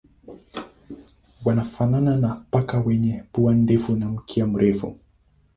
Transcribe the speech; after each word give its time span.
Wanafanana 1.45 2.17
na 2.17 2.35
paka 2.51 2.79
wenye 2.79 3.23
pua 3.31 3.53
ndefu 3.53 3.95
na 3.95 4.05
mkia 4.09 4.47
mrefu. 4.47 4.99